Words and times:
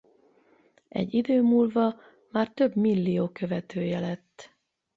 Egy 0.87 1.13
idő 1.13 1.41
múlva 1.41 1.99
már 2.31 2.51
több 2.53 2.75
millió 2.75 3.29
követője 3.29 3.99
lett. 3.99 4.55